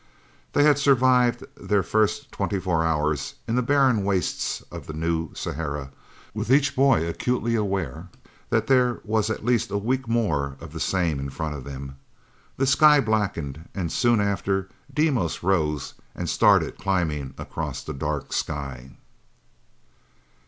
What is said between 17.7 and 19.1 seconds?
the dark sky.